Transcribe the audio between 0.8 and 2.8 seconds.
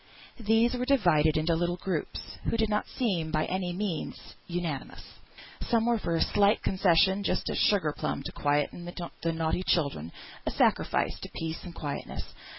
divided into little groups, who did